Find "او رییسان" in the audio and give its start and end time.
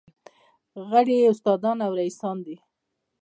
1.85-2.37